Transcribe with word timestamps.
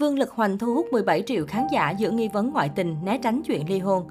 Vương 0.00 0.18
Lực 0.18 0.30
Hoành 0.30 0.58
thu 0.58 0.74
hút 0.74 0.86
17 0.92 1.22
triệu 1.26 1.46
khán 1.46 1.66
giả 1.72 1.90
giữa 1.90 2.10
nghi 2.10 2.28
vấn 2.28 2.52
ngoại 2.52 2.68
tình, 2.68 2.96
né 3.04 3.18
tránh 3.18 3.42
chuyện 3.42 3.68
ly 3.68 3.78
hôn. 3.78 4.06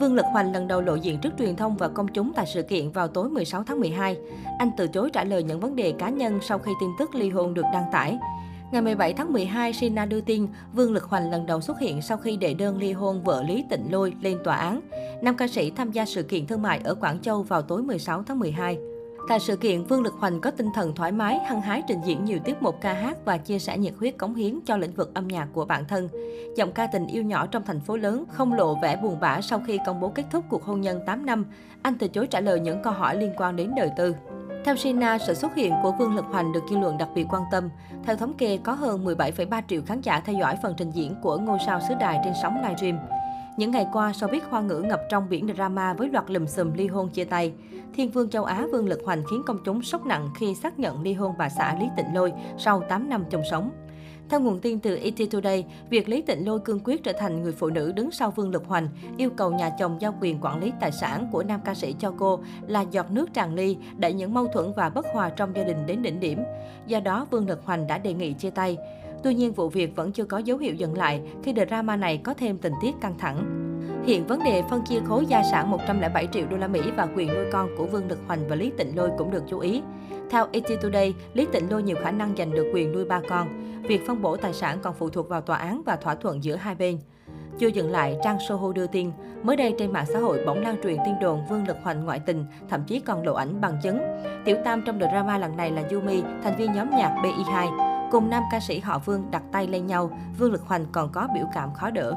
Vương 0.00 0.14
Lực 0.14 0.24
Hoành 0.32 0.52
lần 0.52 0.68
đầu 0.68 0.80
lộ 0.80 0.94
diện 0.94 1.18
trước 1.18 1.32
truyền 1.38 1.56
thông 1.56 1.76
và 1.76 1.88
công 1.88 2.08
chúng 2.08 2.32
tại 2.36 2.46
sự 2.54 2.62
kiện 2.62 2.90
vào 2.90 3.08
tối 3.08 3.28
16 3.28 3.62
tháng 3.64 3.80
12. 3.80 4.16
Anh 4.58 4.70
từ 4.76 4.88
chối 4.88 5.10
trả 5.12 5.24
lời 5.24 5.42
những 5.42 5.60
vấn 5.60 5.76
đề 5.76 5.92
cá 5.98 6.08
nhân 6.08 6.38
sau 6.42 6.58
khi 6.58 6.72
tin 6.80 6.90
tức 6.98 7.14
ly 7.14 7.30
hôn 7.30 7.54
được 7.54 7.64
đăng 7.72 7.84
tải. 7.92 8.18
Ngày 8.72 8.82
17 8.82 9.12
tháng 9.12 9.32
12, 9.32 9.72
Sina 9.72 10.06
đưa 10.06 10.20
tin 10.20 10.46
Vương 10.72 10.92
Lực 10.92 11.04
Hoành 11.04 11.30
lần 11.30 11.46
đầu 11.46 11.60
xuất 11.60 11.78
hiện 11.78 12.02
sau 12.02 12.18
khi 12.18 12.36
đệ 12.36 12.54
đơn 12.54 12.78
ly 12.78 12.92
hôn 12.92 13.22
vợ 13.22 13.42
Lý 13.42 13.64
Tịnh 13.70 13.86
Lôi 13.90 14.12
lên 14.20 14.38
tòa 14.44 14.56
án. 14.56 14.80
Nam 15.22 15.36
ca 15.36 15.48
sĩ 15.48 15.70
tham 15.70 15.92
gia 15.92 16.04
sự 16.04 16.22
kiện 16.22 16.46
thương 16.46 16.62
mại 16.62 16.80
ở 16.84 16.94
Quảng 16.94 17.20
Châu 17.20 17.42
vào 17.42 17.62
tối 17.62 17.82
16 17.82 18.22
tháng 18.22 18.38
12. 18.38 18.78
Tại 19.28 19.40
sự 19.40 19.56
kiện, 19.56 19.84
Vương 19.84 20.02
Lực 20.02 20.14
Hoành 20.18 20.40
có 20.40 20.50
tinh 20.50 20.68
thần 20.74 20.94
thoải 20.94 21.12
mái, 21.12 21.38
hăng 21.38 21.60
hái 21.60 21.82
trình 21.88 22.00
diễn 22.04 22.24
nhiều 22.24 22.38
tiết 22.44 22.62
mục 22.62 22.80
ca 22.80 22.92
hát 22.92 23.16
và 23.24 23.36
chia 23.38 23.58
sẻ 23.58 23.78
nhiệt 23.78 23.94
huyết 23.98 24.18
cống 24.18 24.34
hiến 24.34 24.60
cho 24.66 24.76
lĩnh 24.76 24.92
vực 24.92 25.14
âm 25.14 25.28
nhạc 25.28 25.48
của 25.52 25.64
bản 25.64 25.84
thân. 25.88 26.08
Giọng 26.56 26.72
ca 26.72 26.86
tình 26.86 27.06
yêu 27.06 27.22
nhỏ 27.22 27.46
trong 27.46 27.62
thành 27.66 27.80
phố 27.80 27.96
lớn 27.96 28.24
không 28.28 28.52
lộ 28.52 28.74
vẻ 28.82 28.96
buồn 28.96 29.20
bã 29.20 29.40
sau 29.40 29.62
khi 29.66 29.78
công 29.86 30.00
bố 30.00 30.08
kết 30.08 30.24
thúc 30.30 30.44
cuộc 30.48 30.64
hôn 30.64 30.80
nhân 30.80 31.00
8 31.06 31.26
năm. 31.26 31.44
Anh 31.82 31.94
từ 31.98 32.08
chối 32.08 32.26
trả 32.26 32.40
lời 32.40 32.60
những 32.60 32.82
câu 32.82 32.92
hỏi 32.92 33.16
liên 33.16 33.32
quan 33.36 33.56
đến 33.56 33.72
đời 33.76 33.90
tư. 33.96 34.14
Theo 34.64 34.76
Sina, 34.76 35.18
sự 35.18 35.34
xuất 35.34 35.54
hiện 35.54 35.74
của 35.82 35.92
Vương 35.92 36.14
Lực 36.14 36.24
Hoành 36.24 36.52
được 36.52 36.62
dư 36.70 36.78
luận 36.78 36.98
đặc 36.98 37.08
biệt 37.14 37.26
quan 37.30 37.42
tâm. 37.50 37.68
Theo 38.04 38.16
thống 38.16 38.32
kê, 38.32 38.58
có 38.62 38.72
hơn 38.72 39.04
17,3 39.04 39.62
triệu 39.68 39.82
khán 39.86 40.00
giả 40.00 40.20
theo 40.20 40.36
dõi 40.40 40.56
phần 40.62 40.74
trình 40.76 40.90
diễn 40.90 41.14
của 41.22 41.38
ngôi 41.38 41.58
sao 41.66 41.80
xứ 41.88 41.94
đài 42.00 42.20
trên 42.24 42.32
sóng 42.42 42.56
livestream. 42.62 42.98
Những 43.56 43.70
ngày 43.70 43.86
qua, 43.92 44.12
showbiz 44.12 44.40
hoa 44.50 44.60
ngữ 44.60 44.80
ngập 44.80 45.00
trong 45.10 45.28
biển 45.28 45.54
drama 45.54 45.94
với 45.94 46.08
loạt 46.08 46.30
lùm 46.30 46.46
xùm 46.46 46.72
ly 46.72 46.86
hôn 46.86 47.08
chia 47.08 47.24
tay. 47.24 47.52
Thiên 47.94 48.10
vương 48.10 48.30
châu 48.30 48.44
Á 48.44 48.66
Vương 48.72 48.88
Lực 48.88 49.00
Hoành 49.04 49.22
khiến 49.30 49.42
công 49.46 49.58
chúng 49.64 49.82
sốc 49.82 50.06
nặng 50.06 50.30
khi 50.38 50.54
xác 50.54 50.78
nhận 50.78 51.02
ly 51.02 51.12
hôn 51.12 51.34
bà 51.38 51.48
xã 51.48 51.76
Lý 51.80 51.86
Tịnh 51.96 52.14
Lôi 52.14 52.32
sau 52.58 52.82
8 52.88 53.08
năm 53.08 53.24
chung 53.30 53.42
sống. 53.50 53.70
Theo 54.28 54.40
nguồn 54.40 54.60
tin 54.60 54.80
từ 54.80 54.96
ET 54.96 55.30
Today, 55.30 55.64
việc 55.90 56.08
Lý 56.08 56.22
Tịnh 56.22 56.46
Lôi 56.46 56.60
cương 56.60 56.80
quyết 56.84 57.04
trở 57.04 57.12
thành 57.12 57.42
người 57.42 57.52
phụ 57.52 57.70
nữ 57.70 57.92
đứng 57.92 58.10
sau 58.10 58.30
Vương 58.30 58.50
Lực 58.50 58.66
Hoành, 58.66 58.88
yêu 59.16 59.30
cầu 59.30 59.50
nhà 59.50 59.70
chồng 59.78 59.96
giao 60.00 60.14
quyền 60.20 60.38
quản 60.40 60.60
lý 60.60 60.72
tài 60.80 60.92
sản 60.92 61.28
của 61.32 61.42
nam 61.42 61.60
ca 61.64 61.74
sĩ 61.74 61.94
cho 61.98 62.12
cô 62.18 62.40
là 62.66 62.80
giọt 62.80 63.10
nước 63.10 63.34
tràn 63.34 63.54
ly, 63.54 63.76
đẩy 63.96 64.12
những 64.12 64.34
mâu 64.34 64.46
thuẫn 64.46 64.72
và 64.76 64.88
bất 64.88 65.06
hòa 65.12 65.30
trong 65.30 65.56
gia 65.56 65.64
đình 65.64 65.86
đến 65.86 66.02
đỉnh 66.02 66.20
điểm. 66.20 66.42
Do 66.86 67.00
đó, 67.00 67.26
Vương 67.30 67.48
Lực 67.48 67.64
Hoành 67.64 67.86
đã 67.86 67.98
đề 67.98 68.12
nghị 68.12 68.32
chia 68.32 68.50
tay. 68.50 68.76
Tuy 69.22 69.34
nhiên, 69.34 69.52
vụ 69.52 69.68
việc 69.68 69.96
vẫn 69.96 70.12
chưa 70.12 70.24
có 70.24 70.38
dấu 70.38 70.58
hiệu 70.58 70.74
dừng 70.74 70.96
lại 70.96 71.20
khi 71.42 71.54
drama 71.68 71.96
này 71.96 72.20
có 72.24 72.34
thêm 72.34 72.58
tình 72.58 72.72
tiết 72.82 72.92
căng 73.00 73.18
thẳng. 73.18 73.65
Hiện 74.06 74.26
vấn 74.26 74.44
đề 74.44 74.62
phân 74.70 74.82
chia 74.84 75.00
khối 75.04 75.26
gia 75.26 75.42
sản 75.42 75.70
107 75.70 76.28
triệu 76.32 76.46
đô 76.50 76.56
la 76.56 76.68
Mỹ 76.68 76.80
và 76.96 77.08
quyền 77.16 77.28
nuôi 77.28 77.44
con 77.52 77.68
của 77.78 77.86
Vương 77.86 78.08
Lực 78.08 78.18
Hoành 78.26 78.48
và 78.48 78.56
Lý 78.56 78.72
Tịnh 78.78 78.96
Lôi 78.96 79.10
cũng 79.18 79.30
được 79.30 79.42
chú 79.48 79.58
ý. 79.58 79.82
Theo 80.30 80.46
ET 80.52 80.64
Today, 80.82 81.14
Lý 81.34 81.46
Tịnh 81.52 81.70
Lôi 81.70 81.82
nhiều 81.82 81.96
khả 82.02 82.10
năng 82.10 82.36
giành 82.36 82.50
được 82.50 82.70
quyền 82.74 82.92
nuôi 82.92 83.04
ba 83.04 83.20
con. 83.28 83.48
Việc 83.82 84.06
phân 84.06 84.22
bổ 84.22 84.36
tài 84.36 84.52
sản 84.52 84.78
còn 84.82 84.94
phụ 84.94 85.08
thuộc 85.08 85.28
vào 85.28 85.40
tòa 85.40 85.56
án 85.56 85.82
và 85.86 85.96
thỏa 85.96 86.14
thuận 86.14 86.44
giữa 86.44 86.56
hai 86.56 86.74
bên. 86.74 86.98
Chưa 87.58 87.66
dừng 87.66 87.90
lại, 87.90 88.16
trang 88.24 88.38
Soho 88.48 88.72
đưa 88.72 88.86
tin, 88.86 89.10
mới 89.42 89.56
đây 89.56 89.74
trên 89.78 89.92
mạng 89.92 90.06
xã 90.12 90.18
hội 90.18 90.44
bỗng 90.46 90.62
lan 90.62 90.76
truyền 90.82 90.96
tin 91.04 91.14
đồn 91.20 91.46
Vương 91.50 91.66
Lực 91.66 91.76
Hoành 91.82 92.04
ngoại 92.04 92.20
tình, 92.26 92.44
thậm 92.68 92.84
chí 92.84 93.00
còn 93.00 93.26
lộ 93.26 93.34
ảnh 93.34 93.60
bằng 93.60 93.78
chứng. 93.82 93.98
Tiểu 94.44 94.56
tam 94.64 94.82
trong 94.86 94.98
drama 94.98 95.38
lần 95.38 95.56
này 95.56 95.70
là 95.70 95.82
Yumi, 95.90 96.22
thành 96.42 96.56
viên 96.56 96.72
nhóm 96.72 96.90
nhạc 96.90 97.14
BI2. 97.22 97.78
Cùng 98.10 98.30
nam 98.30 98.42
ca 98.52 98.60
sĩ 98.60 98.78
họ 98.78 98.98
Vương 98.98 99.30
đặt 99.30 99.42
tay 99.52 99.66
lên 99.66 99.86
nhau, 99.86 100.10
Vương 100.38 100.52
Lực 100.52 100.62
Hoành 100.62 100.86
còn 100.92 101.12
có 101.12 101.28
biểu 101.34 101.44
cảm 101.54 101.74
khó 101.74 101.90
đỡ. 101.90 102.14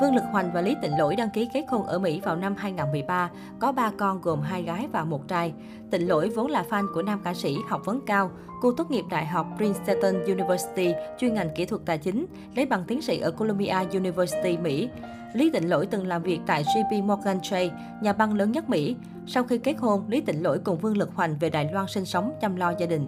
Vương 0.00 0.14
Lực 0.14 0.24
Hoành 0.32 0.52
và 0.52 0.60
Lý 0.60 0.76
Tịnh 0.82 0.98
Lỗi 0.98 1.16
đăng 1.16 1.30
ký 1.30 1.48
kết 1.52 1.64
hôn 1.68 1.86
ở 1.86 1.98
Mỹ 1.98 2.20
vào 2.20 2.36
năm 2.36 2.54
2013, 2.58 3.30
có 3.58 3.72
ba 3.72 3.90
con 3.98 4.20
gồm 4.20 4.40
hai 4.40 4.62
gái 4.62 4.88
và 4.92 5.04
một 5.04 5.28
trai. 5.28 5.52
Tịnh 5.90 6.08
Lỗi 6.08 6.28
vốn 6.28 6.50
là 6.50 6.64
fan 6.70 6.86
của 6.94 7.02
nam 7.02 7.20
ca 7.24 7.34
sĩ 7.34 7.56
học 7.68 7.82
vấn 7.84 8.00
cao. 8.06 8.30
Cô 8.62 8.72
tốt 8.72 8.90
nghiệp 8.90 9.04
Đại 9.10 9.26
học 9.26 9.46
Princeton 9.56 10.24
University, 10.24 10.94
chuyên 11.18 11.34
ngành 11.34 11.50
kỹ 11.56 11.66
thuật 11.66 11.82
tài 11.86 11.98
chính, 11.98 12.26
lấy 12.54 12.66
bằng 12.66 12.84
tiến 12.86 13.02
sĩ 13.02 13.18
ở 13.20 13.30
Columbia 13.30 13.74
University, 13.92 14.58
Mỹ. 14.58 14.88
Lý 15.32 15.50
Tịnh 15.50 15.70
Lỗi 15.70 15.86
từng 15.86 16.06
làm 16.06 16.22
việc 16.22 16.40
tại 16.46 16.64
JP 16.64 17.04
Morgan 17.04 17.40
Chase, 17.40 17.70
nhà 18.02 18.12
băng 18.12 18.34
lớn 18.34 18.52
nhất 18.52 18.68
Mỹ. 18.70 18.96
Sau 19.26 19.42
khi 19.44 19.58
kết 19.58 19.74
hôn, 19.78 20.04
Lý 20.08 20.20
Tịnh 20.20 20.42
Lỗi 20.42 20.58
cùng 20.64 20.78
Vương 20.78 20.96
Lực 20.96 21.10
Hoành 21.14 21.38
về 21.38 21.50
Đài 21.50 21.72
Loan 21.72 21.86
sinh 21.88 22.04
sống 22.04 22.32
chăm 22.40 22.56
lo 22.56 22.72
gia 22.78 22.86
đình. 22.86 23.06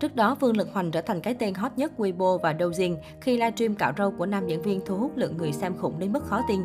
Trước 0.00 0.16
đó, 0.16 0.34
Vương 0.40 0.56
Lực 0.56 0.68
Hoành 0.72 0.90
trở 0.90 1.00
thành 1.00 1.20
cái 1.20 1.34
tên 1.34 1.54
hot 1.54 1.72
nhất 1.76 1.92
Weibo 1.96 2.38
và 2.38 2.54
Douyin 2.60 2.96
khi 3.20 3.36
livestream 3.36 3.74
cạo 3.74 3.92
râu 3.98 4.10
của 4.10 4.26
nam 4.26 4.46
diễn 4.46 4.62
viên 4.62 4.80
thu 4.86 4.96
hút 4.96 5.16
lượng 5.16 5.36
người 5.36 5.52
xem 5.52 5.76
khủng 5.78 5.98
đến 5.98 6.12
mức 6.12 6.24
khó 6.24 6.42
tin. 6.48 6.60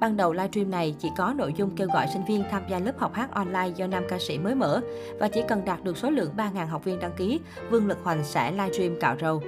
Ban 0.00 0.16
đầu 0.16 0.32
livestream 0.32 0.70
này 0.70 0.94
chỉ 0.98 1.08
có 1.16 1.34
nội 1.36 1.54
dung 1.56 1.76
kêu 1.76 1.88
gọi 1.88 2.06
sinh 2.12 2.24
viên 2.24 2.44
tham 2.50 2.62
gia 2.70 2.78
lớp 2.78 2.98
học 2.98 3.14
hát 3.14 3.30
online 3.30 3.68
do 3.76 3.86
nam 3.86 4.04
ca 4.08 4.18
sĩ 4.18 4.38
mới 4.38 4.54
mở 4.54 4.80
và 5.18 5.28
chỉ 5.28 5.42
cần 5.48 5.64
đạt 5.64 5.84
được 5.84 5.96
số 5.96 6.10
lượng 6.10 6.30
3.000 6.36 6.66
học 6.66 6.84
viên 6.84 7.00
đăng 7.00 7.12
ký, 7.16 7.40
Vương 7.70 7.88
Lực 7.88 7.98
Hoành 8.04 8.24
sẽ 8.24 8.52
livestream 8.52 9.00
cạo 9.00 9.16
râu. 9.20 9.42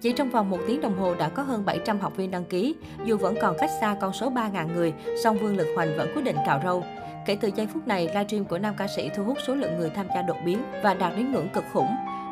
Chỉ 0.00 0.12
trong 0.12 0.30
vòng 0.30 0.50
một 0.50 0.58
tiếng 0.66 0.80
đồng 0.80 0.98
hồ 0.98 1.14
đã 1.14 1.28
có 1.28 1.42
hơn 1.42 1.64
700 1.64 2.00
học 2.00 2.16
viên 2.16 2.30
đăng 2.30 2.44
ký. 2.44 2.74
Dù 3.04 3.16
vẫn 3.16 3.34
còn 3.40 3.56
cách 3.58 3.70
xa 3.80 3.96
con 4.00 4.12
số 4.12 4.30
3.000 4.30 4.74
người, 4.74 4.92
song 5.22 5.38
Vương 5.38 5.56
Lực 5.56 5.68
Hoành 5.76 5.96
vẫn 5.96 6.10
quyết 6.14 6.22
định 6.24 6.36
cạo 6.46 6.60
râu. 6.64 6.84
Kể 7.26 7.36
từ 7.40 7.50
giây 7.56 7.66
phút 7.66 7.86
này, 7.88 8.06
livestream 8.06 8.44
của 8.44 8.58
nam 8.58 8.74
ca 8.78 8.86
sĩ 8.96 9.10
thu 9.16 9.24
hút 9.24 9.38
số 9.46 9.54
lượng 9.54 9.78
người 9.78 9.90
tham 9.90 10.06
gia 10.14 10.22
đột 10.22 10.36
biến 10.44 10.62
và 10.82 10.94
đạt 10.94 11.12
đến 11.16 11.32
ngưỡng 11.32 11.48
cực 11.48 11.64
khủng. 11.72 11.88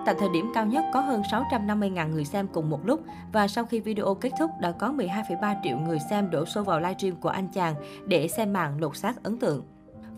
Tại 0.08 0.16
thời 0.18 0.28
điểm 0.28 0.50
cao 0.54 0.66
nhất 0.66 0.84
có 0.92 1.00
hơn 1.00 1.22
650.000 1.22 2.10
người 2.10 2.24
xem 2.24 2.46
cùng 2.52 2.70
một 2.70 2.86
lúc 2.86 3.00
và 3.32 3.48
sau 3.48 3.64
khi 3.64 3.80
video 3.80 4.14
kết 4.14 4.30
thúc 4.38 4.50
đã 4.60 4.72
có 4.72 4.92
12,3 4.92 5.54
triệu 5.64 5.78
người 5.78 5.98
xem 6.10 6.30
đổ 6.30 6.44
xô 6.46 6.62
vào 6.62 6.80
livestream 6.80 7.16
của 7.16 7.28
anh 7.28 7.48
chàng 7.48 7.74
để 8.06 8.28
xem 8.28 8.52
màn 8.52 8.80
lột 8.80 8.96
xác 8.96 9.22
ấn 9.22 9.38
tượng. 9.38 9.62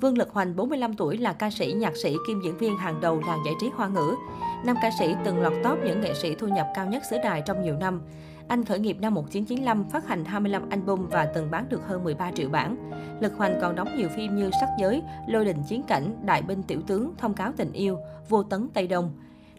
Vương 0.00 0.18
Lực 0.18 0.30
Hoành, 0.32 0.56
45 0.56 0.94
tuổi, 0.94 1.18
là 1.18 1.32
ca 1.32 1.50
sĩ, 1.50 1.72
nhạc 1.72 1.96
sĩ, 1.96 2.16
kim 2.26 2.40
diễn 2.44 2.58
viên 2.58 2.76
hàng 2.76 3.00
đầu 3.00 3.22
làng 3.26 3.38
giải 3.44 3.54
trí 3.60 3.70
hoa 3.74 3.88
ngữ. 3.88 4.14
Nam 4.64 4.76
ca 4.82 4.90
sĩ 4.98 5.14
từng 5.24 5.40
lọt 5.40 5.52
top 5.64 5.78
những 5.84 6.00
nghệ 6.00 6.14
sĩ 6.14 6.34
thu 6.34 6.46
nhập 6.46 6.68
cao 6.74 6.86
nhất 6.86 7.02
xứ 7.10 7.16
đài 7.24 7.42
trong 7.46 7.62
nhiều 7.62 7.76
năm. 7.76 8.02
Anh 8.48 8.64
khởi 8.64 8.78
nghiệp 8.78 8.96
năm 9.00 9.14
1995, 9.14 9.88
phát 9.88 10.08
hành 10.08 10.24
25 10.24 10.68
album 10.68 11.06
và 11.06 11.24
từng 11.24 11.50
bán 11.50 11.68
được 11.68 11.86
hơn 11.86 12.04
13 12.04 12.30
triệu 12.32 12.48
bản. 12.48 12.90
Lực 13.20 13.36
Hoành 13.36 13.58
còn 13.60 13.76
đóng 13.76 13.96
nhiều 13.96 14.08
phim 14.16 14.36
như 14.36 14.50
Sắc 14.60 14.68
Giới, 14.78 15.02
Lôi 15.26 15.44
đình 15.44 15.62
chiến 15.68 15.82
cảnh, 15.82 16.16
Đại 16.24 16.42
binh 16.42 16.62
tiểu 16.62 16.80
tướng, 16.86 17.12
Thông 17.18 17.34
cáo 17.34 17.52
tình 17.56 17.72
yêu, 17.72 17.98
Vô 18.28 18.42
tấn 18.42 18.68
Tây 18.74 18.86
Đông. 18.86 19.12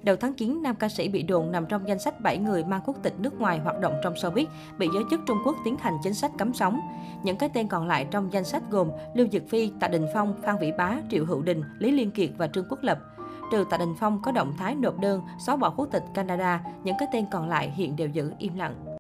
Đầu 0.04 0.16
tháng 0.16 0.34
9, 0.34 0.64
nam 0.64 0.76
ca 0.76 0.90
sĩ 0.90 1.10
bị 1.10 1.24
đồn 1.24 1.52
nằm 1.52 1.66
trong 1.66 1.88
danh 1.88 2.00
sách 2.00 2.22
7 2.22 2.38
người 2.38 2.64
mang 2.64 2.82
quốc 2.86 2.96
tịch 3.04 3.14
nước 3.20 3.40
ngoài 3.40 3.60
hoạt 3.60 3.80
động 3.80 3.94
trong 4.04 4.14
showbiz, 4.14 4.46
bị 4.78 4.88
giới 4.94 5.04
chức 5.10 5.20
Trung 5.28 5.38
Quốc 5.46 5.56
tiến 5.66 5.76
hành 5.78 5.94
chính 6.04 6.14
sách 6.14 6.32
cấm 6.38 6.54
sóng. 6.54 6.80
Những 7.24 7.38
cái 7.38 7.50
tên 7.54 7.68
còn 7.68 7.88
lại 7.88 8.08
trong 8.12 8.34
danh 8.34 8.44
sách 8.44 8.64
gồm 8.70 8.92
Lưu 9.14 9.28
Dực 9.32 9.44
Phi, 9.50 9.72
Tạ 9.80 9.88
Đình 9.88 10.06
Phong, 10.14 10.34
Phan 10.44 10.56
Vĩ 10.62 10.72
Bá, 10.78 10.98
Triệu 11.10 11.26
Hữu 11.26 11.42
Đình, 11.42 11.64
Lý 11.80 11.92
Liên 11.92 12.12
Kiệt 12.12 12.30
và 12.38 12.48
Trương 12.48 12.66
Quốc 12.70 12.80
Lập. 12.82 13.00
Trừ 13.52 13.66
Tạ 13.70 13.78
Đình 13.78 13.94
Phong 14.00 14.22
có 14.22 14.32
động 14.32 14.54
thái 14.58 14.76
nộp 14.76 15.00
đơn 15.00 15.22
xóa 15.46 15.56
bỏ 15.56 15.70
quốc 15.70 15.88
tịch 15.92 16.04
Canada, 16.14 16.62
những 16.84 16.96
cái 17.00 17.08
tên 17.14 17.26
còn 17.32 17.50
lại 17.50 17.72
hiện 17.76 17.96
đều 17.96 18.08
giữ 18.08 18.32
im 18.38 18.58
lặng. 18.58 18.91